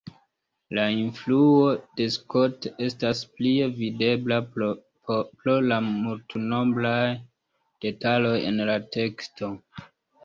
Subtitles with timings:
[0.77, 1.65] La influo
[1.99, 7.05] de Scott estas plie videbla pro la multnombraj
[7.87, 9.57] detaloj en la teksto.